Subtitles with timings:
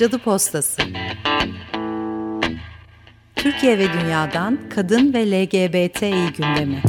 [0.00, 0.82] Cadı Postası.
[3.36, 6.82] Türkiye ve Dünya'dan Kadın ve LGBTİ gündemi.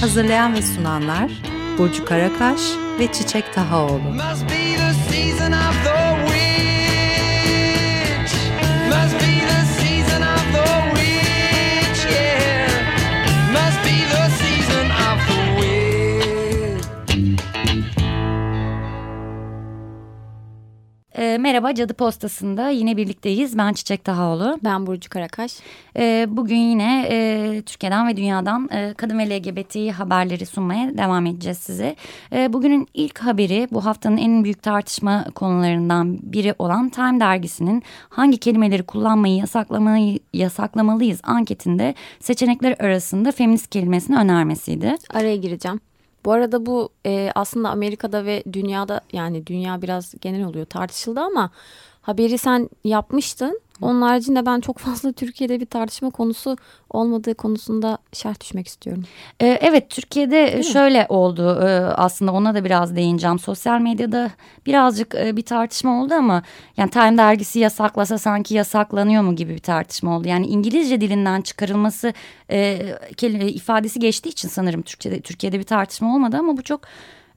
[0.00, 1.30] Hazırlayan ve sunanlar
[1.78, 2.60] Burcu Karakaş
[2.98, 3.98] ve Çiçek Tahaoğlu.
[3.98, 6.15] Must be the season of the
[21.36, 23.58] E, merhaba Cadı Postası'nda yine birlikteyiz.
[23.58, 24.58] Ben Çiçek Tahaoğlu.
[24.64, 25.58] Ben Burcu Karakaş.
[25.96, 31.58] E, bugün yine e, Türkiye'den ve dünyadan e, kadın ve LGBT haberleri sunmaya devam edeceğiz
[31.58, 31.96] size.
[32.32, 38.38] E, bugünün ilk haberi bu haftanın en büyük tartışma konularından biri olan Time dergisinin hangi
[38.38, 44.94] kelimeleri kullanmayı yasaklamayı, yasaklamalıyız anketinde seçenekler arasında feminist kelimesini önermesiydi.
[45.14, 45.80] Araya gireceğim.
[46.26, 51.50] Bu arada bu e, aslında Amerika'da ve dünyada yani dünya biraz genel oluyor tartışıldı ama
[52.02, 53.60] haberi sen yapmıştın.
[53.82, 56.56] Onun haricinde ben çok fazla Türkiye'de bir tartışma konusu
[56.90, 59.04] olmadığı konusunda şerh düşmek istiyorum.
[59.40, 61.06] Ee, evet Türkiye'de Değil şöyle mi?
[61.08, 63.38] oldu ee, aslında ona da biraz değineceğim.
[63.38, 64.30] Sosyal medyada
[64.66, 66.42] birazcık e, bir tartışma oldu ama
[66.76, 70.28] yani Time dergisi yasaklasa sanki yasaklanıyor mu gibi bir tartışma oldu.
[70.28, 72.12] Yani İngilizce dilinden çıkarılması
[72.50, 72.78] e,
[73.48, 76.80] ifadesi geçtiği için sanırım Türkçe'de Türkiye'de bir tartışma olmadı ama bu çok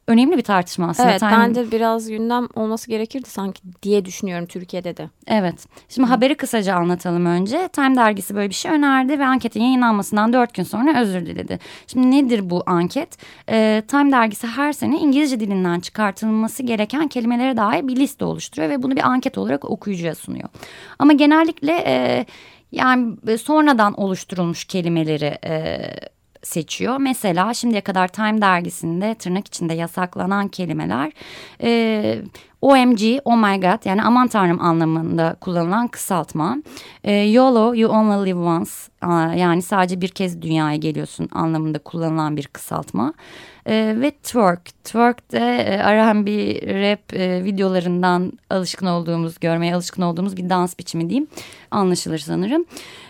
[0.09, 1.09] önemli bir tartışma aslında.
[1.09, 1.31] Evet Time...
[1.31, 5.09] bence biraz gündem olması gerekirdi sanki diye düşünüyorum Türkiye'de de.
[5.27, 5.65] Evet.
[5.89, 6.11] Şimdi Hı.
[6.11, 7.67] haberi kısaca anlatalım önce.
[7.67, 11.59] Time dergisi böyle bir şey önerdi ve anketin yayınlanmasından dört gün sonra özür diledi.
[11.87, 13.17] Şimdi nedir bu anket?
[13.49, 18.83] Ee, Time dergisi her sene İngilizce dilinden çıkartılması gereken kelimelere dair bir liste oluşturuyor ve
[18.83, 20.49] bunu bir anket olarak okuyucuya sunuyor.
[20.99, 22.25] Ama genellikle e,
[22.71, 25.79] yani sonradan oluşturulmuş kelimeleri e,
[26.43, 26.97] seçiyor.
[26.97, 31.11] Mesela şimdiye kadar Time dergisinde tırnak içinde yasaklanan kelimeler
[31.63, 32.21] e,
[32.61, 36.57] OMG, oh my god yani aman tanrım anlamında kullanılan kısaltma.
[37.03, 38.71] E, YOLO, you only live once
[39.39, 43.13] yani sadece bir kez dünyaya geliyorsun anlamında kullanılan bir kısaltma.
[43.65, 44.83] E, ve twerk.
[44.83, 46.31] Twerk de e, R&B
[46.81, 51.27] rap e, videolarından alışkın olduğumuz, görmeye alışkın olduğumuz bir dans biçimi diyeyim.
[51.71, 52.65] Anlaşılır sanırım.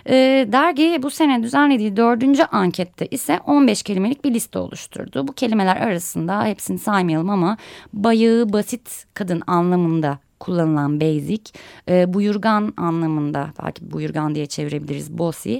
[0.09, 0.15] E,
[0.51, 5.27] dergi bu sene düzenlediği dördüncü ankette ise 15 kelimelik bir liste oluşturdu.
[5.27, 7.57] Bu kelimeler arasında hepsini saymayalım ama
[7.93, 11.51] bayağı basit kadın anlamında kullanılan basic,
[11.89, 15.55] e, buyurgan anlamında belki buyurgan diye çevirebiliriz bossy,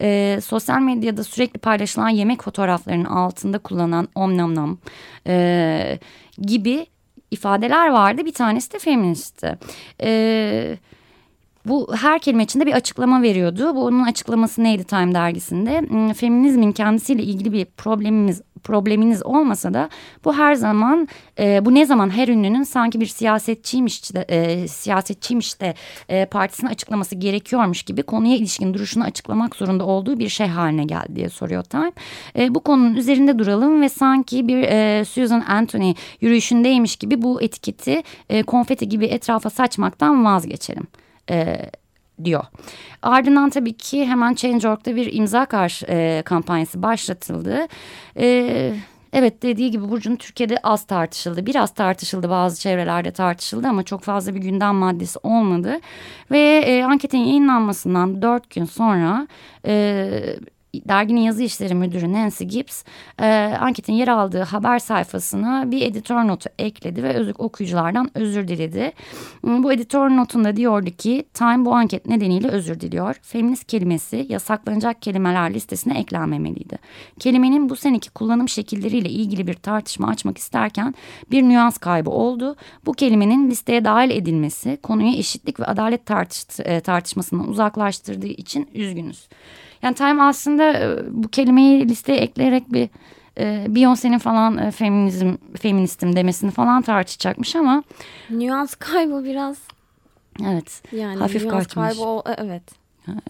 [0.00, 4.78] e, sosyal medyada sürekli paylaşılan yemek fotoğraflarının altında kullanılan omnamnam
[5.26, 5.98] e,
[6.38, 6.86] gibi
[7.30, 8.24] ifadeler vardı.
[8.26, 9.58] Bir tanesi de feministti.
[10.00, 10.93] Evet
[11.66, 13.74] bu her kelime içinde bir açıklama veriyordu.
[13.76, 15.80] Bu onun açıklaması neydi Time dergisinde?
[15.80, 19.88] Hmm, feminizmin kendisiyle ilgili bir problemimiz probleminiz olmasa da
[20.24, 21.08] bu her zaman
[21.38, 25.74] e, bu ne zaman her ünlünün sanki bir siyasetçiymiş de e, siyasetçiymiş de
[26.08, 31.16] e, partisini açıklaması gerekiyormuş gibi konuya ilişkin duruşunu açıklamak zorunda olduğu bir şey haline geldi
[31.16, 31.92] diye soruyor Time.
[32.38, 38.02] E, bu konunun üzerinde duralım ve sanki bir e, Susan Anthony yürüyüşündeymiş gibi bu etiketi
[38.28, 40.86] e, konfeti gibi etrafa saçmaktan vazgeçelim
[41.30, 41.70] e,
[42.24, 42.44] diyor.
[43.02, 47.66] Ardından tabii ki hemen Change.org'da bir imza karşı e, kampanyası başlatıldı.
[48.16, 48.72] E,
[49.12, 51.46] evet dediği gibi Burcu'nun Türkiye'de az tartışıldı.
[51.46, 55.80] Biraz tartışıldı bazı çevrelerde tartışıldı ama çok fazla bir gündem maddesi olmadı.
[56.30, 59.28] Ve e, anketin yayınlanmasından dört gün sonra...
[59.66, 60.10] E,
[60.88, 62.84] derginin yazı işleri müdürü Nancy Gibbs
[63.18, 63.26] e,
[63.60, 68.92] anketin yer aldığı haber sayfasına bir editör notu ekledi ve özlük okuyuculardan özür diledi.
[69.42, 73.14] Bu editör notunda diyordu ki Time bu anket nedeniyle özür diliyor.
[73.22, 76.78] Feminist kelimesi yasaklanacak kelimeler listesine eklenmemeliydi.
[77.18, 80.94] Kelimenin bu seneki kullanım şekilleriyle ilgili bir tartışma açmak isterken
[81.30, 82.56] bir nüans kaybı oldu.
[82.86, 89.28] Bu kelimenin listeye dahil edilmesi konuyu eşitlik ve adalet tartış e, tartışmasından uzaklaştırdığı için üzgünüz.
[89.84, 92.88] Yani Time aslında e, bu kelimeyi listeye ekleyerek bir
[93.38, 97.82] e, Beyoncé'nin falan e, feminizm feministim demesini falan tartışacakmış ama
[98.30, 99.58] nüans kaybı biraz
[100.42, 101.74] evet yani hafif nüans kaçmış.
[101.74, 102.62] kaybı o, e, evet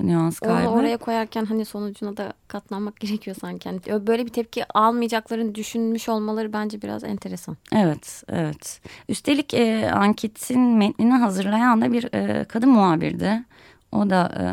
[0.00, 0.70] nüans kaybı.
[0.70, 3.68] Onu oraya koyarken hani sonucuna da katlanmak gerekiyor sanki.
[3.68, 7.56] Yani böyle bir tepki almayacaklarını düşünmüş olmaları bence biraz enteresan.
[7.72, 8.80] Evet, evet.
[9.08, 13.44] Üstelik e, anketin metnini hazırlayan da bir e, kadın muhabirdi.
[13.94, 14.44] O da e,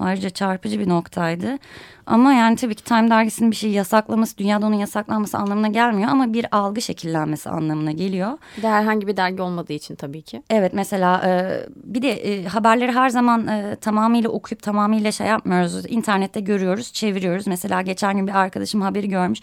[0.00, 1.58] ayrıca çarpıcı bir noktaydı.
[2.06, 6.32] Ama yani tabii ki Time dergisinin bir şey yasaklaması, dünyada onun yasaklanması anlamına gelmiyor ama
[6.32, 8.38] bir algı şekillenmesi anlamına geliyor.
[8.56, 10.42] Bir de herhangi bir dergi olmadığı için tabii ki.
[10.50, 15.84] Evet mesela e, bir de e, haberleri her zaman e, tamamıyla okuyup tamamıyla şey yapmıyoruz.
[15.88, 17.46] İnternette görüyoruz, çeviriyoruz.
[17.46, 19.40] Mesela geçen gün bir arkadaşım haberi görmüş.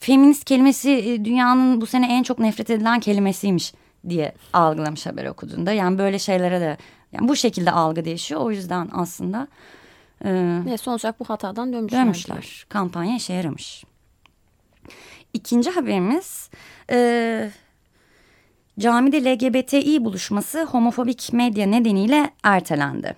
[0.00, 3.72] Feminist kelimesi e, dünyanın bu sene en çok nefret edilen kelimesiymiş
[4.08, 5.72] diye algılamış haber okuduğunda.
[5.72, 6.76] Yani böyle şeylere de
[7.12, 8.40] yani bu şekilde algı değişiyor.
[8.40, 9.48] O yüzden aslında
[10.24, 12.00] e, sonuç olarak bu hatadan dönmüşler.
[12.00, 12.42] Dönmüşler.
[12.42, 12.68] Diye.
[12.68, 13.84] Kampanya işe yaramış.
[15.32, 16.50] İkinci haberimiz
[16.90, 17.50] e,
[18.78, 23.16] camide LGBTİ buluşması homofobik medya nedeniyle ertelendi.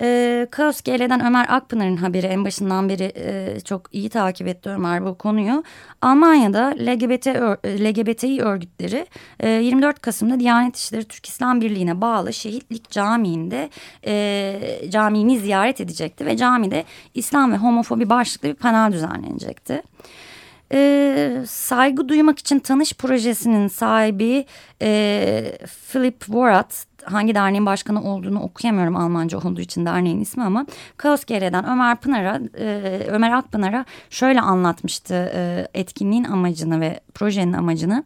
[0.00, 5.04] E, Kaos GL'den Ömer Akpınar'ın haberi en başından beri e, çok iyi takip etti Ömer
[5.04, 5.64] bu konuyu.
[6.02, 7.26] Almanya'da LGBT,
[7.66, 9.06] LGBTİ örgütleri
[9.40, 13.70] e, 24 Kasım'da Diyanet İşleri Türk İslam Birliği'ne bağlı Şehitlik Camii'nde
[14.06, 19.82] e, camini ziyaret edecekti ve camide İslam ve homofobi başlıklı bir panel düzenlenecekti.
[20.72, 24.44] E, saygı duymak için tanış projesinin sahibi
[24.82, 25.58] e,
[25.92, 30.66] Philip Vorat hangi derneğin başkanı olduğunu okuyamıyorum Almanca olduğu için derneğin ismi ama
[30.96, 38.04] Kaos GR'den Ömer Pınar'a e, Ömer Akpınar'a şöyle anlatmıştı e, etkinliğin amacını ve projenin amacını.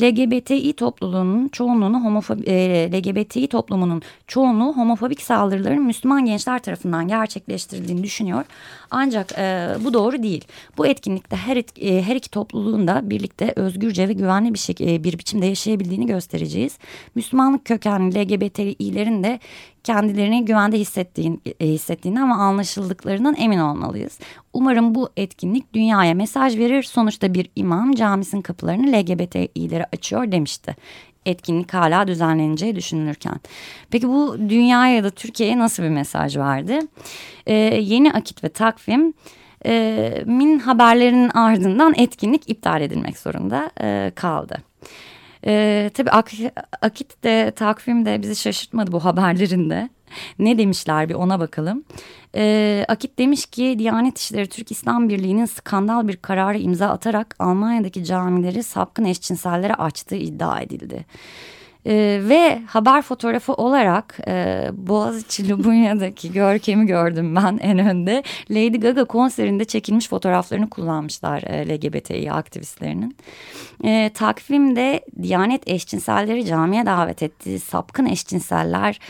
[0.00, 8.44] LGBTİ topluluğunun çoğunluğunu homofobi, e, LGBTİ toplumunun çoğunluğu homofobik saldırıların Müslüman gençler tarafından gerçekleştirildiğini düşünüyor.
[8.90, 10.44] Ancak e, bu doğru değil.
[10.78, 15.04] Bu etkinlikte her, et, e, her iki topluluğun da birlikte özgürce ve güvenli bir, şekilde,
[15.04, 16.78] bir biçimde yaşayabildiğini göstereceğiz.
[17.14, 19.40] Müslümanlık kökenli LGBTİ'lerin de
[19.84, 24.18] kendilerini güvende hissettiğin, e, hissettiğini ama anlaşıldıklarından emin olmalıyız.
[24.52, 26.82] Umarım bu etkinlik dünyaya mesaj verir.
[26.82, 30.76] Sonuçta bir imam camisinin kapılarını LGBTİ'lere açıyor demişti
[31.26, 33.40] etkinlik hala düzenleneceği düşünülürken.
[33.90, 36.80] Peki bu dünyaya ya da Türkiye'ye nasıl bir mesaj verdi?
[37.46, 39.14] Ee, yeni akit ve takvim
[39.66, 44.56] e, min haberlerinin ardından etkinlik iptal edilmek zorunda e, kaldı.
[45.46, 46.30] Ee, tabii Ak
[46.82, 49.88] Akit de takvim de bizi şaşırtmadı bu haberlerinde.
[50.38, 51.84] Ne demişler bir ona bakalım.
[52.34, 58.04] Ee, Akit demiş ki Diyanet İşleri Türk İslam Birliği'nin skandal bir kararı imza atarak Almanya'daki
[58.04, 61.06] camileri sapkın eşcinsellere açtığı iddia edildi.
[61.86, 68.22] Ee, ve haber fotoğrafı olarak e, Boğaziçi Lubunya'daki görkemi gördüm ben en önde.
[68.50, 73.16] Lady Gaga konserinde çekilmiş fotoğraflarını kullanmışlar e, LGBTİ aktivistlerinin.
[73.84, 79.00] E, takvimde Diyanet eşcinselleri camiye davet ettiği sapkın eşcinseller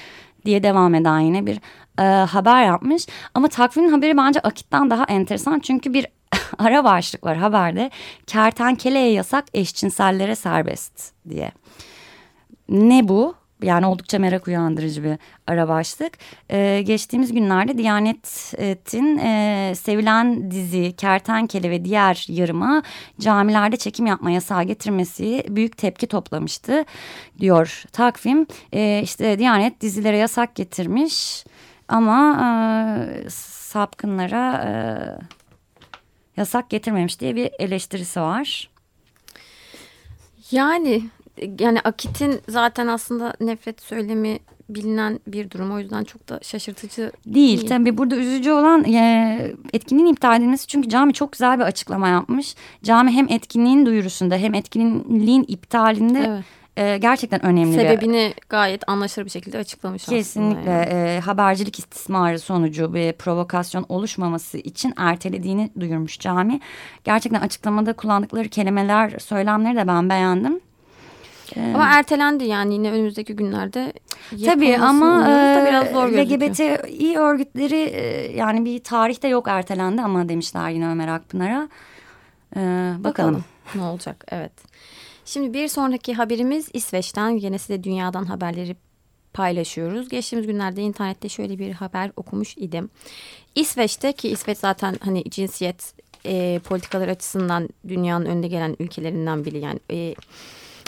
[0.45, 1.61] diye devam eden yine bir
[1.99, 3.07] e, haber yapmış.
[3.35, 6.07] Ama takvimin haberi bence Akit'ten daha enteresan çünkü bir
[6.59, 7.91] ara başlık var haberde.
[8.27, 11.53] Kertenkeleye yasak eşcinsellere serbest diye.
[12.71, 13.35] Ne bu?
[13.63, 16.19] Yani oldukça merak uyandırıcı bir ara başlık.
[16.51, 22.83] Ee, geçtiğimiz günlerde Diyanet'in e, sevilen dizi Kertenkele ve diğer yarıma
[23.21, 26.85] camilerde çekim yapma yasağı getirmesi büyük tepki toplamıştı
[27.39, 28.47] diyor takvim.
[28.73, 31.45] E, işte Diyanet dizilere yasak getirmiş
[31.89, 34.73] ama e, sapkınlara e,
[36.37, 38.71] yasak getirmemiş diye bir eleştirisi var.
[40.51, 41.03] Yani
[41.61, 44.39] yani Akit'in zaten aslında nefret söylemi
[44.69, 45.73] bilinen bir durum.
[45.73, 47.59] O yüzden çok da şaşırtıcı değil.
[47.59, 47.69] değil.
[47.69, 50.67] Tabii burada üzücü olan e, etkinliğin iptal edilmesi.
[50.67, 52.55] Çünkü cami çok güzel bir açıklama yapmış.
[52.83, 56.19] Cami hem etkinliğin duyurusunda hem etkinliğin iptalinde...
[56.19, 56.45] Evet
[56.77, 57.75] e, gerçekten önemli.
[57.75, 60.63] Sebebini bir, gayet anlaşılır bir şekilde açıklamış kesinlikle.
[60.63, 66.61] Kesinlikle e, habercilik istismarı sonucu bir provokasyon oluşmaması için ertelediğini duyurmuş cami.
[67.05, 70.61] Gerçekten açıklamada kullandıkları kelimeler, söylemleri de ben beğendim.
[71.57, 73.92] Ee, ama ertelendi yani yine önümüzdeki günlerde.
[74.45, 80.71] Tabii ama e, biraz zor LGBTİ örgütleri e, yani bir tarihte yok ertelendi ama demişler
[80.71, 81.69] yine Ömer Akpınar'a.
[82.57, 83.04] Ee, bakalım.
[83.04, 84.52] bakalım ne olacak evet.
[85.25, 88.76] Şimdi bir sonraki haberimiz İsveç'ten yine size dünyadan haberleri
[89.33, 90.09] paylaşıyoruz.
[90.09, 92.90] Geçtiğimiz günlerde internette şöyle bir haber okumuş idim.
[93.54, 95.95] İsveç'te ki İsveç zaten hani cinsiyet
[96.26, 100.14] e, politikalar açısından dünyanın önde gelen ülkelerinden biri yani e,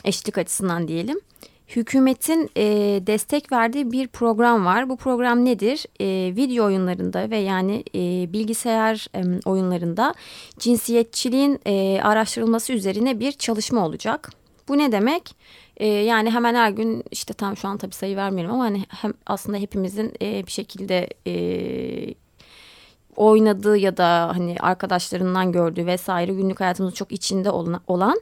[0.05, 1.21] eşitlik açısından diyelim.
[1.69, 2.65] Hükümetin e,
[3.07, 4.89] destek verdiği bir program var.
[4.89, 5.87] Bu program nedir?
[6.01, 10.15] E, video oyunlarında ve yani e, bilgisayar e, oyunlarında
[10.59, 14.31] cinsiyetçiliğin e, araştırılması üzerine bir çalışma olacak.
[14.69, 15.37] Bu ne demek?
[15.77, 19.13] E, yani hemen her gün işte tam şu an tabii sayı vermiyorum ama hani hem
[19.27, 22.15] aslında hepimizin e, bir şekilde e,
[23.17, 27.51] oynadığı ya da hani arkadaşlarından gördüğü vesaire günlük hayatımızın çok içinde
[27.87, 28.21] olan,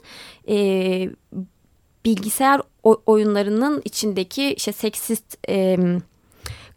[0.49, 1.09] e,
[2.05, 5.77] bilgisayar oyunlarının içindeki işte seksist e,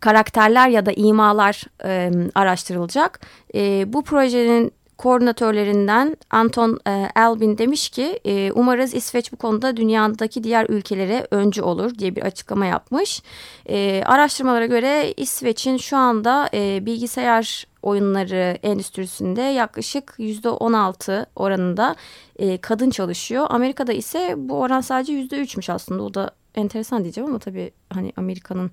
[0.00, 3.20] karakterler ya da imalar e, araştırılacak.
[3.54, 10.44] E, bu projenin koordinatörlerinden Anton e, Albin demiş ki e, umarız İsveç bu konuda dünyadaki
[10.44, 13.22] diğer ülkelere öncü olur diye bir açıklama yapmış.
[13.68, 21.96] E, araştırmalara göre İsveç'in şu anda e, bilgisayar oyunları endüstrisinde yaklaşık yüzde 16 oranında
[22.38, 23.46] e, kadın çalışıyor.
[23.50, 28.12] Amerika'da ise bu oran sadece yüzde 3'müş aslında o da enteresan diyeceğim ama tabii hani
[28.16, 28.70] Amerika'nın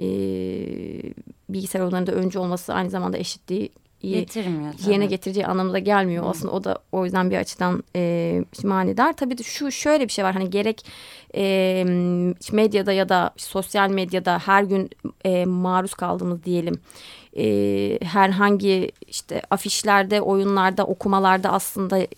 [0.00, 0.06] e,
[1.48, 3.70] bilgisayar oyunlarında öncü olması aynı zamanda eşitliği
[4.10, 4.72] getirmiyor.
[4.72, 4.90] Tabii.
[4.90, 6.22] Yerine getireceği anlamda gelmiyor.
[6.22, 6.30] Hmm.
[6.30, 9.12] Aslında o da o yüzden bir açıdan e, manidar.
[9.12, 10.32] Tabii şu şöyle bir şey var.
[10.32, 10.86] Hani gerek
[11.36, 11.84] e,
[12.52, 14.90] medyada ya da sosyal medyada her gün
[15.24, 16.80] e, maruz kaldığımız diyelim
[17.36, 22.08] e, herhangi işte afişlerde, oyunlarda, okumalarda aslında e,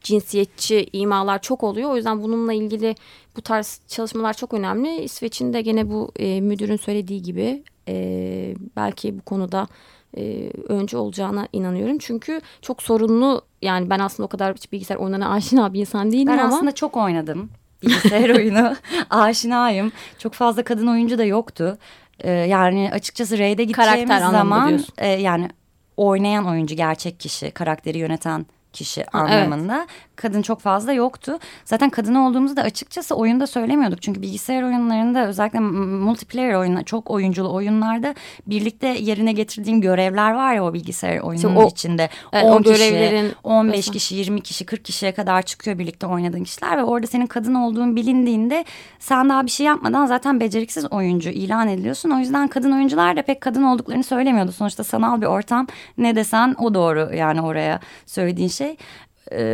[0.00, 1.90] cinsiyetçi imalar çok oluyor.
[1.90, 2.94] O yüzden bununla ilgili
[3.36, 5.02] bu tarz çalışmalar çok önemli.
[5.02, 9.68] İsveç'in de gene bu e, müdürün söylediği gibi e, belki bu konuda
[10.16, 11.98] e, öncü olacağına inanıyorum.
[11.98, 16.38] Çünkü çok sorunlu yani ben aslında o kadar bilgisayar oyunlarına aşina bir insan değilim ben
[16.38, 16.42] ama.
[16.42, 17.50] Ben aslında çok oynadım
[17.82, 18.76] bilgisayar oyunu.
[19.10, 19.92] Aşinayım.
[20.18, 21.78] Çok fazla kadın oyuncu da yoktu.
[22.20, 25.48] Ee, yani açıkçası raid'e gideceğimiz Karakter zaman e, yani
[25.96, 28.46] oynayan oyuncu gerçek kişi karakteri yöneten
[28.76, 29.76] kişi anlamında.
[29.76, 29.88] Evet.
[30.16, 31.38] Kadın çok fazla yoktu.
[31.64, 34.02] Zaten kadın olduğumuzu da açıkçası oyunda söylemiyorduk.
[34.02, 38.14] Çünkü bilgisayar oyunlarında özellikle multiplayer oyunlar, çok oyunculu oyunlarda
[38.46, 42.08] birlikte yerine getirdiğin görevler var ya o bilgisayar oyununun o, içinde.
[42.32, 43.92] Evet, 10 o kişi, görevlerin 15 mesela.
[43.92, 47.96] kişi, 20 kişi, 40 kişiye kadar çıkıyor birlikte oynadığın kişiler ve orada senin kadın olduğun
[47.96, 48.64] bilindiğinde
[48.98, 52.10] sen daha bir şey yapmadan zaten beceriksiz oyuncu ilan ediliyorsun.
[52.10, 54.52] O yüzden kadın oyuncular da pek kadın olduklarını söylemiyordu.
[54.52, 55.66] Sonuçta sanal bir ortam
[55.98, 58.76] ne desen o doğru yani oraya söylediğin şey şey.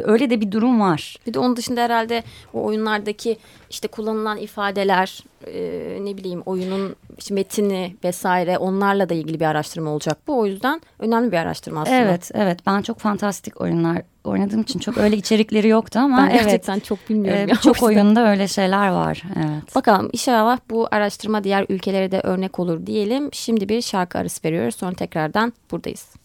[0.05, 1.17] öyle de bir durum var.
[1.27, 2.23] Bir de onun dışında herhalde
[2.55, 3.39] o oyunlardaki
[3.71, 9.91] işte kullanılan ifadeler e, ne bileyim oyunun işte metini vesaire onlarla da ilgili bir araştırma
[9.91, 10.39] olacak bu.
[10.39, 11.97] O yüzden önemli bir araştırma aslında.
[11.97, 16.75] Evet evet ben çok fantastik oyunlar oynadığım için çok öyle içerikleri yoktu ama ben gerçekten
[16.75, 17.51] evet, çok bilmiyorum.
[17.51, 19.23] E, çok oyunda öyle şeyler var.
[19.37, 19.75] Evet.
[19.75, 23.29] Bakalım inşallah bu araştırma diğer ülkelere de örnek olur diyelim.
[23.33, 26.22] Şimdi bir şarkı arası veriyoruz sonra tekrardan buradayız.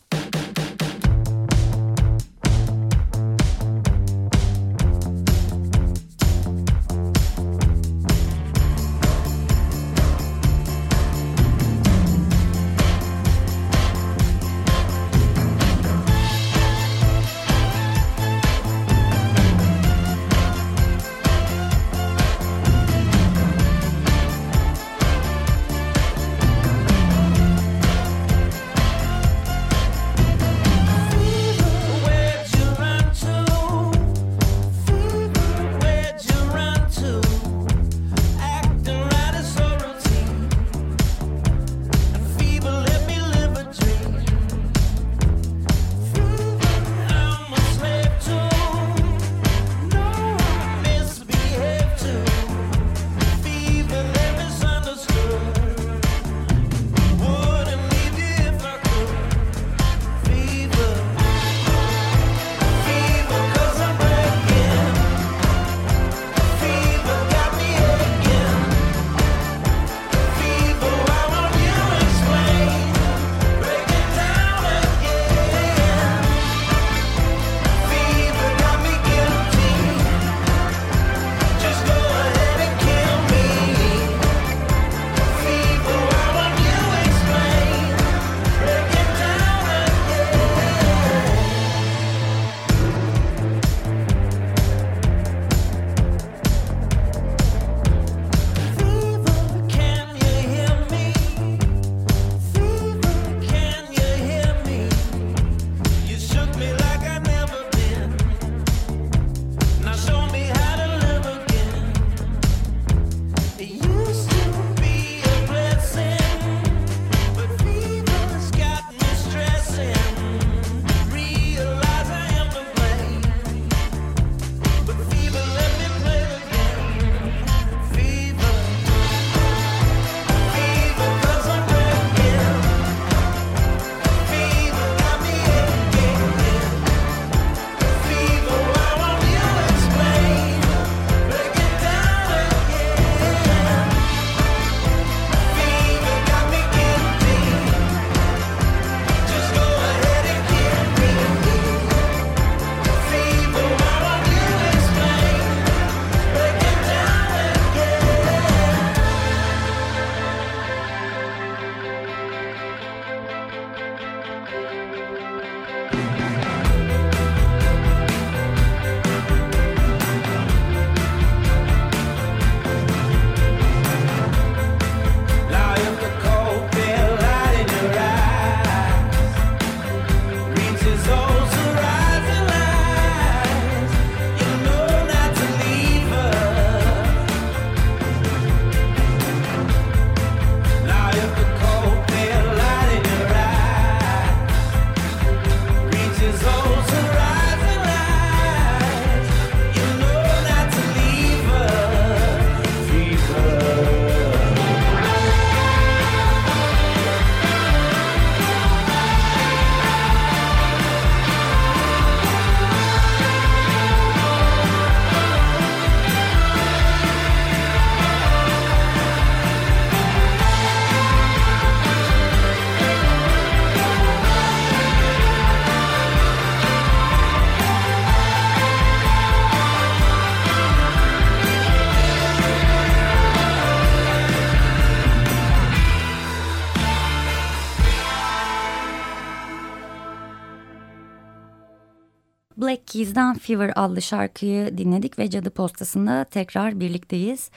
[242.97, 247.49] Keys'den Fever adlı şarkıyı dinledik ve Cadı Postası'nda tekrar birlikteyiz.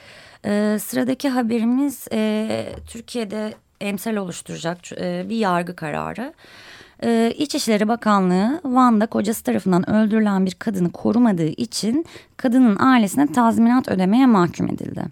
[0.45, 6.33] Ee, sıradaki haberimiz e, Türkiye'de emsal oluşturacak e, bir yargı kararı.
[7.03, 12.05] Ee, İçişleri Bakanlığı Van'da kocası tarafından öldürülen bir kadını korumadığı için
[12.37, 15.03] kadının ailesine tazminat ödemeye mahkum edildi.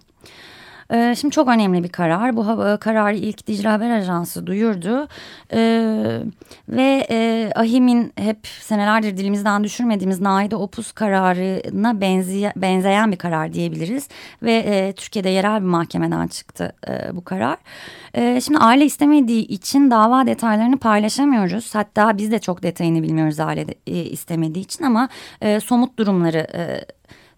[0.92, 2.36] Ee, şimdi çok önemli bir karar.
[2.36, 2.44] Bu
[2.80, 5.08] kararı ilk Dicle Haber Ajansı duyurdu.
[5.52, 6.18] Ee,
[6.68, 14.08] ve e, AHİM'in hep senelerdir dilimizden düşürmediğimiz Naide Opus kararına benzeye, benzeyen bir karar diyebiliriz.
[14.42, 17.56] Ve e, Türkiye'de yerel bir mahkemeden çıktı e, bu karar.
[18.14, 21.74] E, şimdi aile istemediği için dava detaylarını paylaşamıyoruz.
[21.74, 25.08] Hatta biz de çok detayını bilmiyoruz aile e, istemediği için ama
[25.40, 26.46] e, somut durumları...
[26.54, 26.84] E,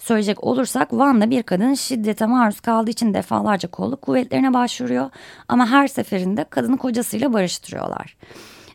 [0.03, 5.11] söyleyecek olursak Van'da bir kadın şiddete maruz kaldığı için defalarca kolluk kuvvetlerine başvuruyor.
[5.49, 8.17] Ama her seferinde kadını kocasıyla barıştırıyorlar.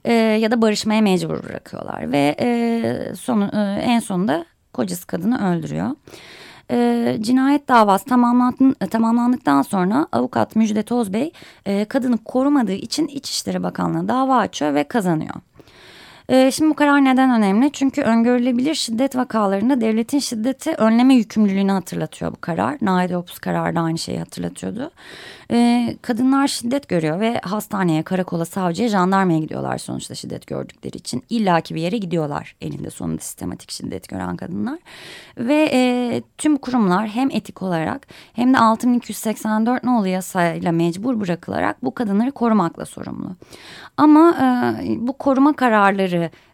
[0.05, 5.89] E, ya da barışmaya mecbur bırakıyorlar ve e, sonu, e, en sonunda kocası kadını öldürüyor.
[6.71, 8.05] E, cinayet davası
[8.89, 11.31] tamamlandıktan sonra avukat Müjde Tozbey
[11.65, 15.35] e, kadını korumadığı için İçişleri Bakanlığı dava açıyor ve kazanıyor.
[16.29, 17.71] E, şimdi bu karar neden önemli?
[17.71, 22.77] Çünkü öngörülebilir şiddet vakalarında devletin şiddeti önleme yükümlülüğünü hatırlatıyor bu karar.
[22.81, 24.91] Naide Opus kararı da aynı şeyi hatırlatıyordu.
[25.51, 31.23] E, kadınlar şiddet görüyor ve hastaneye, karakola, savcıya, jandarmaya gidiyorlar sonuçta şiddet gördükleri için.
[31.29, 34.79] İlla ki bir yere gidiyorlar elinde sonunda sistematik şiddet gören kadınlar.
[35.37, 41.93] Ve e, tüm kurumlar hem etik olarak hem de 6284 nolu yasayla mecbur bırakılarak bu
[41.93, 43.35] kadınları korumakla sorumlu.
[43.97, 45.53] Ama e, bu koruma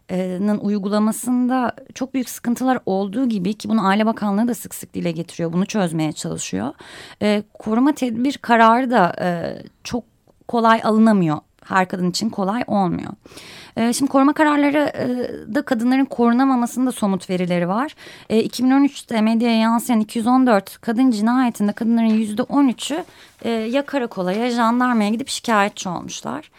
[0.08, 5.12] kararlarının uygulamasında çok büyük sıkıntılar olduğu gibi ki bunu Aile Bakanlığı da sık sık dile
[5.12, 5.52] getiriyor.
[5.52, 6.74] Bunu çözmeye çalışıyor.
[7.22, 10.04] E, koruma tedbir kararı da e, çok
[10.48, 13.10] kolay alınamıyor her kadın için kolay olmuyor.
[13.76, 17.94] Ee, şimdi koruma kararları e, da kadınların korunamamasında somut verileri var.
[18.30, 23.04] 2013'te medyaya yansıyan 214 kadın cinayetinde kadınların %13'ü
[23.42, 26.50] e, ya karakola ya jandarmaya gidip şikayetçi olmuşlar.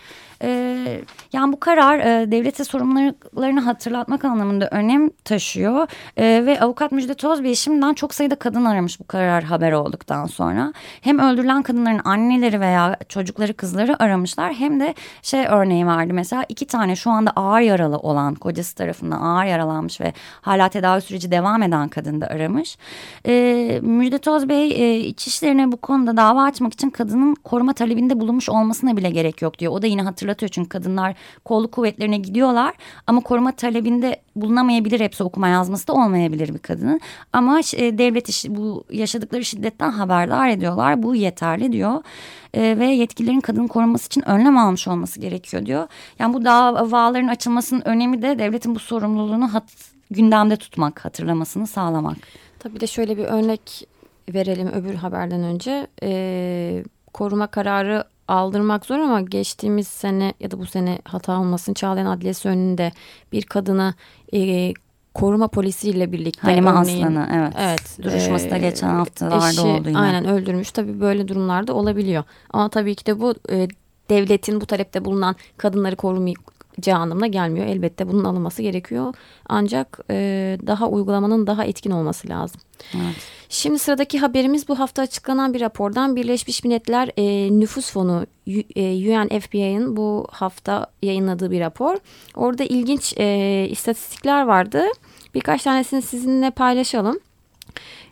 [0.46, 1.02] E,
[1.34, 5.88] yani bu karar e, devlete sorumluluklarını hatırlatmak anlamında önem taşıyor.
[6.18, 10.74] E, ve avukat Müjde Tozbey şimdiden çok sayıda kadın aramış bu karar haber olduktan sonra.
[11.02, 16.68] Hem öldürülen kadınların anneleri veya çocukları kızları aramışlar hem de şey örneği vardı mesela iki
[16.68, 21.64] tane şu anda ağır yaralı olan kocası tarafından ağır yaralanmış ve hala tedavi süreci devam
[21.64, 22.78] eden kadın da aramış.
[23.28, 28.98] E, Müjde Tozbey e, İçişlerine bu konuda dava açmak için kadının koruma talebinde bulunmuş olmasına
[28.98, 29.74] bile gerek yok diyor.
[29.74, 32.74] O da yine hatırlatıyor çünkü kadınlar kolluk kuvvetlerine gidiyorlar
[33.08, 37.00] ama koruma talebinde bulunamayabilir hepsi okuma yazması da olmayabilir bir kadının.
[37.34, 41.04] Ama e, devlet iş, bu yaşadıkları şiddetten haberdar ediyorlar.
[41.04, 42.04] Bu yeterli diyor.
[42.54, 45.88] E, ve yetkililerin kadının korunması için önlem almış olması gerekiyor diyor.
[46.20, 49.64] Yani bu davaların açılmasının önemi de devletin bu sorumluluğunu hat,
[50.12, 52.18] gündemde tutmak, hatırlamasını sağlamak.
[52.60, 53.88] Tabii de şöyle bir örnek
[54.34, 55.88] verelim öbür haberden önce.
[56.04, 62.06] E, koruma kararı aldırmak zor ama geçtiğimiz sene ya da bu sene hata olmasın Çağlayan
[62.06, 62.92] Adliyesi önünde
[63.32, 63.94] bir kadını
[64.34, 64.74] e,
[65.14, 67.54] koruma polisiyle birlikte Halime örneğin, Aslan'ı evet.
[67.60, 70.00] evet duruşması da e, geçen haftalarda eşi, oldu yine.
[70.00, 72.24] Aynen öldürmüş tabii böyle durumlarda olabiliyor.
[72.50, 73.68] Ama tabii ki de bu e,
[74.10, 75.96] devletin bu talepte bulunan kadınları
[76.76, 77.66] korumayacağı anlamına gelmiyor.
[77.66, 79.14] Elbette bunun alınması gerekiyor.
[79.50, 82.62] Ancak e, daha uygulamanın daha etkin olması lazım.
[82.94, 83.16] Evet.
[83.50, 88.26] Şimdi sıradaki haberimiz bu hafta açıklanan bir rapordan Birleşmiş Milletler e, Nüfus Fonu
[88.76, 91.98] e, UNFPA'nın bu hafta yayınladığı bir rapor.
[92.36, 94.84] Orada ilginç e, istatistikler vardı.
[95.34, 97.20] Birkaç tanesini sizinle paylaşalım.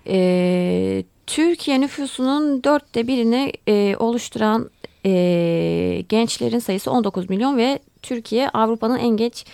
[0.07, 4.69] E, Türkiye nüfusunun dörtte birini e, oluşturan
[5.05, 9.45] e, gençlerin sayısı 19 milyon ve Türkiye Avrupa'nın en geç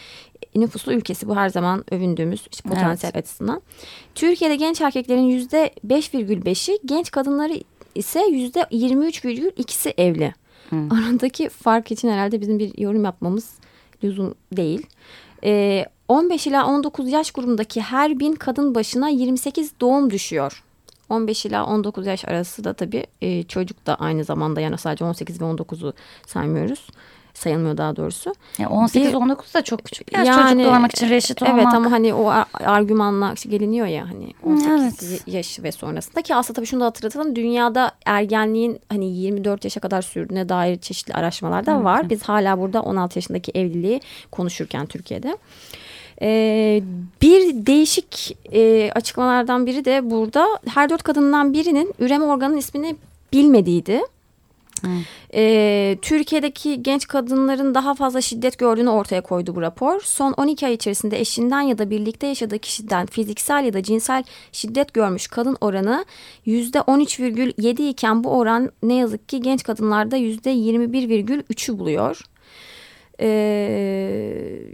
[0.56, 3.26] nüfuslu ülkesi bu her zaman övündüğümüz işte potansiyel evet.
[3.26, 3.62] açısından.
[4.16, 7.64] Türkiye'de genç erkeklerin yüzde 5,5'i genç kadınları
[7.96, 10.34] ise yüzde 23,2'si evli.
[10.70, 10.94] Hmm.
[10.94, 13.54] Aradaki fark için herhalde bizim bir yorum yapmamız
[14.04, 14.88] lüzum değil.
[15.44, 20.64] Ee, 15 ila 19 yaş grubundaki her bin kadın başına 28 doğum düşüyor.
[21.10, 25.42] 15 ila 19 yaş arası da tabii e, çocuk da aynı zamanda yani sadece 18
[25.42, 25.94] ve 19'u
[26.28, 26.88] saymıyoruz
[27.34, 28.34] sayılmıyor daha doğrusu.
[28.58, 31.56] Ya 18-19 da çok küçük yaş yani, çocuk doğurmak için reşit olmak.
[31.56, 35.28] Evet ama hani o argümanla geliniyor ya hani 18 evet.
[35.28, 40.02] yaş ve sonrasında ki aslında tabii şunu da hatırlatalım dünyada ergenliğin hani 24 yaşa kadar
[40.02, 42.00] sürdüğüne dair çeşitli araştırmalar da var.
[42.00, 42.10] Evet.
[42.10, 45.38] Biz hala burada 16 yaşındaki evliliği konuşurken Türkiye'de.
[46.22, 46.82] Ee,
[47.22, 52.96] bir değişik e, açıklamalardan biri de burada her dört kadından birinin üreme organının ismini
[53.34, 54.02] bilmediğiydi.
[55.34, 60.02] E, Türkiye'deki genç kadınların daha fazla şiddet gördüğünü ortaya koydu bu rapor.
[60.02, 64.94] Son 12 ay içerisinde eşinden ya da birlikte yaşadığı kişiden fiziksel ya da cinsel şiddet
[64.94, 66.06] görmüş kadın oranı
[66.48, 72.22] %13,7 iken bu oran ne yazık ki genç kadınlarda %21,3'ü buluyor.
[73.22, 73.28] E,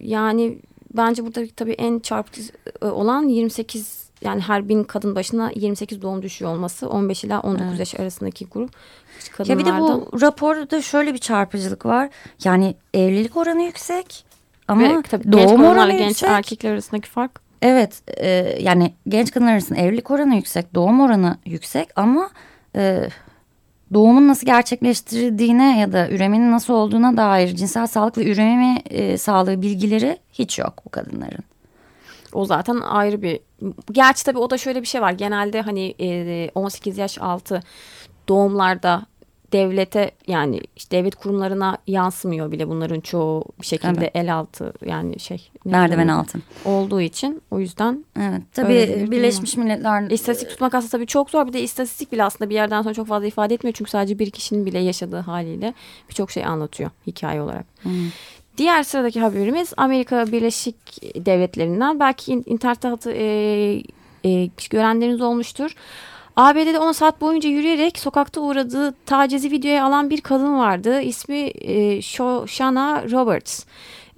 [0.02, 0.58] yani
[0.98, 6.22] bence burada tabii en çarpıcı e, olan 28 yani her bin kadın başına 28 doğum
[6.22, 7.80] düşüyor olması 15 ila 19 evet.
[7.80, 8.70] yaş arasındaki grup
[9.46, 12.10] Ya bir de bu raporda şöyle bir çarpıcılık var.
[12.44, 14.26] Yani evlilik oranı yüksek
[14.68, 16.30] ama Ve, tabii, doğum genç oranı genç yüksek.
[16.30, 17.42] erkekler arasındaki fark.
[17.62, 18.28] Evet e,
[18.62, 22.30] yani genç kadınlar arasında evlilik oranı yüksek, doğum oranı yüksek ama
[22.76, 23.10] e,
[23.94, 29.62] doğumun nasıl gerçekleştirildiğine ya da üremenin nasıl olduğuna dair cinsel sağlık ve üreme e, sağlığı
[29.62, 31.44] bilgileri hiç yok bu kadınların.
[32.34, 33.40] O zaten ayrı bir...
[33.92, 35.12] Gerçi tabii o da şöyle bir şey var.
[35.12, 37.62] Genelde hani e, 18 yaş altı
[38.28, 39.06] doğumlarda
[39.56, 44.12] devlete yani işte devlet kurumlarına yansımıyor bile bunların çoğu bir şekilde evet.
[44.16, 50.50] el altı yani şey merdiven altı olduğu için o yüzden evet tabii Birleşmiş Milletler istatistik
[50.50, 53.28] tutmak aslında tabii çok zor bir de istatistik bile aslında bir yerden sonra çok fazla
[53.28, 55.74] ifade etmiyor çünkü sadece bir kişinin bile yaşadığı haliyle
[56.10, 57.66] birçok şey anlatıyor hikaye olarak.
[57.82, 57.92] Hmm.
[58.58, 60.76] Diğer sıradaki haberimiz Amerika Birleşik
[61.26, 62.00] Devletleri'nden.
[62.00, 63.26] Belki internette e,
[64.26, 65.76] e, görenleriniz olmuştur.
[66.36, 71.02] ABD'de 10 saat boyunca yürüyerek sokakta uğradığı tacizi videoya alan bir kadın vardı.
[71.02, 73.66] İsmi e, Shoshana Roberts.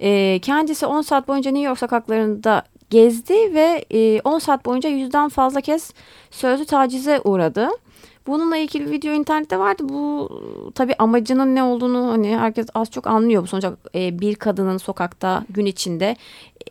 [0.00, 5.28] E, kendisi 10 saat boyunca New York sokaklarında gezdi ve e, 10 saat boyunca yüzden
[5.28, 5.92] fazla kez
[6.30, 7.68] sözlü tacize uğradı.
[8.26, 9.82] Bununla ilgili bir video internette vardı.
[9.88, 10.28] Bu
[10.74, 13.42] tabi amacının ne olduğunu hani herkes az çok anlıyor.
[13.42, 16.16] Bu sonuçta e, bir kadının sokakta gün içinde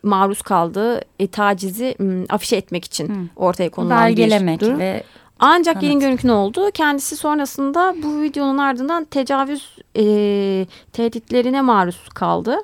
[0.04, 3.30] maruz kaldığı e, tacizi m, afişe etmek için hmm.
[3.36, 4.80] ortaya konulan Belgelemek bir durum.
[4.80, 5.04] ve
[5.40, 5.82] ancak evet.
[5.82, 6.72] gelin görünkü ne oldu?
[6.74, 10.04] Kendisi sonrasında bu videonun ardından tecavüz e,
[10.94, 12.58] tehditlerine maruz kaldı.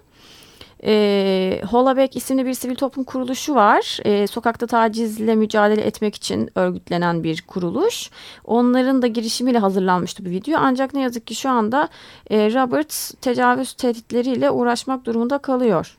[0.85, 3.99] E, Holabek isimli bir sivil toplum kuruluşu var.
[4.05, 8.09] E, sokakta tacizle mücadele etmek için örgütlenen bir kuruluş.
[8.45, 10.59] Onların da girişimiyle hazırlanmıştı bu video.
[10.61, 11.89] Ancak ne yazık ki şu anda
[12.29, 15.97] e, Roberts tecavüz tehditleriyle uğraşmak durumunda kalıyor.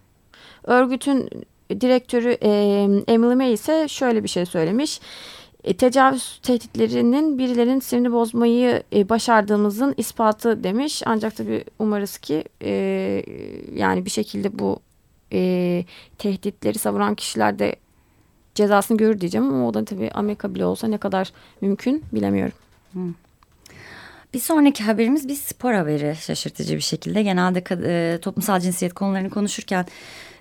[0.65, 1.31] Örgütün
[1.81, 2.51] direktörü e,
[3.09, 5.01] Emily May ise şöyle bir şey söylemiş.
[5.65, 11.03] E, tecavüz tehditlerinin birilerinin sinirini bozmayı e, başardığımızın ispatı demiş.
[11.07, 12.71] Ancak tabii umarız ki e,
[13.75, 14.81] yani bir şekilde bu
[15.33, 15.85] e,
[16.19, 17.77] tehditleri savuran kişiler de
[18.55, 22.55] cezasını görür diyeceğim ama o da tabii Amerika bile olsa ne kadar mümkün bilemiyorum.
[22.93, 23.15] Hmm.
[24.35, 27.23] Bir sonraki haberimiz bir spor haberi şaşırtıcı bir şekilde.
[27.23, 29.87] Genelde e, toplumsal cinsiyet konularını konuşurken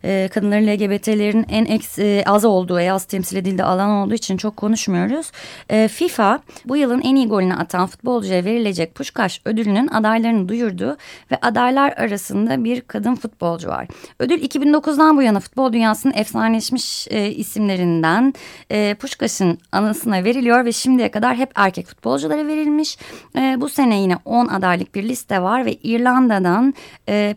[0.03, 4.37] e, kadınların LGBT'lerin en eks, e, az olduğu, e, az temsil edildiği alan olduğu için
[4.37, 5.31] çok konuşmuyoruz.
[5.69, 10.97] E, FIFA bu yılın en iyi golünü atan futbolcuya verilecek Puşkaş ödülünün adaylarını duyurdu
[11.31, 13.87] ve adaylar arasında bir kadın futbolcu var.
[14.19, 18.33] Ödül 2009'dan bu yana futbol dünyasının efsaneleşmiş e, isimlerinden
[18.71, 22.97] e, Puşkaş'ın anısına veriliyor ve şimdiye kadar hep erkek futbolculara verilmiş.
[23.35, 26.73] E, bu sene yine 10 adaylık bir liste var ve İrlanda'dan
[27.09, 27.35] e,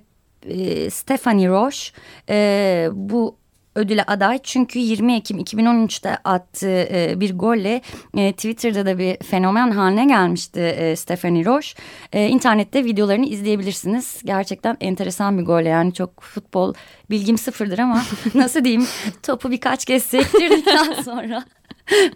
[0.49, 1.93] e, Stephanie Roche
[2.29, 3.37] e, bu
[3.77, 4.39] ödüle aday.
[4.43, 7.83] Çünkü 20 Ekim 2013'te attığı e, bir golle
[8.17, 11.69] e, Twitter'da da bir fenomen haline gelmişti e, Stephanie Roche.
[12.13, 14.21] E, internette videolarını izleyebilirsiniz.
[14.25, 16.75] Gerçekten enteresan bir gol yani çok futbol
[17.11, 18.03] bilgim sıfırdır ama
[18.35, 18.87] nasıl diyeyim
[19.23, 21.45] topu birkaç kez sektirdikten sonra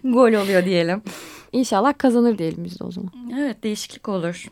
[0.03, 1.01] gol oluyor diyelim.
[1.51, 3.11] İnşallah kazanır diyelim biz de o zaman.
[3.39, 4.45] Evet değişiklik olur.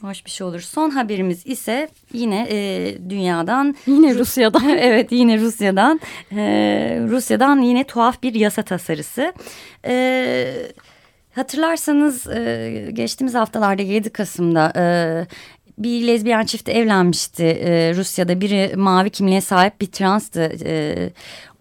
[0.00, 0.60] Hoş bir şey olur.
[0.60, 3.76] Son haberimiz ise yine e, dünyadan.
[3.86, 4.68] Yine Rusya'dan.
[4.78, 6.00] evet yine Rusya'dan.
[6.32, 6.42] E,
[7.08, 9.32] Rusya'dan yine tuhaf bir yasa tasarısı.
[9.86, 10.54] E,
[11.34, 14.72] hatırlarsanız e, geçtiğimiz haftalarda 7 Kasım'da...
[14.76, 14.84] E,
[15.78, 18.40] bir lezbiyen çifti evlenmişti e, Rusya'da.
[18.40, 20.52] Biri mavi kimliğe sahip bir transtı.
[20.64, 21.10] E,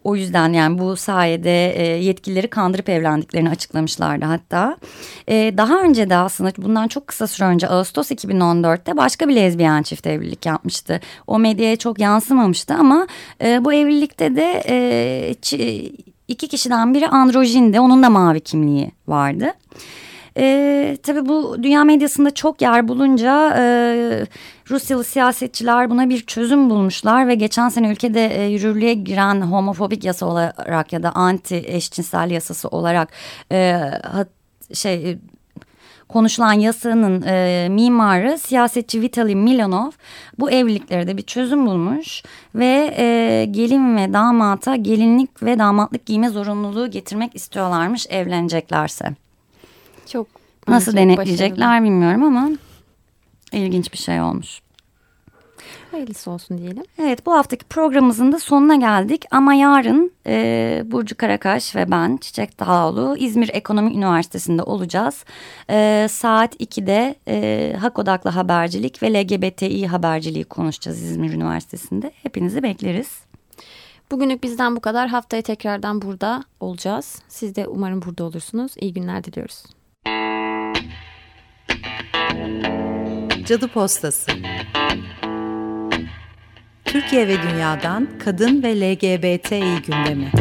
[0.10, 4.78] o yüzden yani bu sayede e, yetkilileri kandırıp evlendiklerini açıklamışlardı hatta.
[5.28, 9.84] E, daha önce de aslında bundan çok kısa süre önce Ağustos 2014'te başka bir lezbiyen
[9.84, 11.00] çift evlilik yapmıştı.
[11.28, 13.08] O medyaya çok yansımamıştı ama
[13.44, 15.36] e, bu evlilikte de e,
[16.28, 17.80] iki kişiden biri androjindi.
[17.80, 19.54] Onun da mavi kimliği vardı.
[20.38, 23.64] E, tabii bu dünya medyasında çok yer bulunca e,
[24.70, 30.26] Rusyalı siyasetçiler buna bir çözüm bulmuşlar ve geçen sene ülkede e, yürürlüğe giren homofobik yasa
[30.26, 33.10] olarak ya da anti eşcinsel yasası olarak
[33.52, 33.72] e,
[34.04, 34.28] hat,
[34.74, 35.18] şey
[36.10, 39.92] konuşulan yasanın e, mimarı siyasetçi Vitali Milanov
[40.40, 42.24] bu evliliklere de bir çözüm bulmuş
[42.56, 49.16] ve e, gelin ve damata gelinlik ve damatlık giyme zorunluluğu getirmek istiyorlarmış evleneceklerse.
[50.12, 50.28] Çok
[50.68, 52.50] nasıl denetleyecekler bilmiyorum ama
[53.52, 54.62] İlginç bir şey olmuş.
[55.92, 56.84] Hayırlısı olsun diyelim.
[56.98, 62.60] Evet bu haftaki programımızın da sonuna geldik ama yarın e, Burcu Karakaş ve ben Çiçek
[62.60, 65.26] Dağoğlu İzmir Ekonomi Üniversitesi'nde olacağız.
[65.70, 72.12] E, saat 2'de e, hak odaklı habercilik ve LGBTİ haberciliği konuşacağız İzmir Üniversitesi'nde.
[72.24, 73.20] Hepinizi bekleriz.
[74.12, 75.10] Bugünlük bizden bu kadar.
[75.10, 77.22] Haftaya tekrardan burada olacağız.
[77.28, 78.72] Siz de umarım burada olursunuz.
[78.82, 79.64] İyi günler diliyoruz.
[83.46, 84.32] Cadı Postası
[86.86, 90.32] Türkiye ve dünyadan kadın ve LGBTİ gündemi.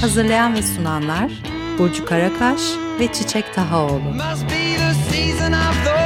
[0.00, 1.32] Hazırlayan ve sunanlar
[1.78, 2.60] Burcu Karakaş
[3.00, 4.00] ve Çiçek Tahaoğlu.
[4.00, 6.05] Must be the season of the